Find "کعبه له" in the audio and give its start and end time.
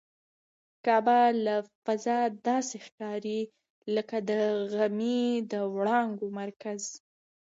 0.85-1.55